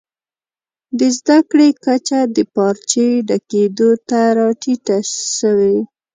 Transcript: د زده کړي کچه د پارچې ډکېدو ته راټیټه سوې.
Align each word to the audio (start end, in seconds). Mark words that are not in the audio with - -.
د 0.99 1.01
زده 1.17 1.37
کړي 1.49 1.69
کچه 1.85 2.19
د 2.35 2.37
پارچې 2.53 3.07
ډکېدو 3.27 3.89
ته 4.09 4.19
راټیټه 4.37 4.97
سوې. 5.37 5.77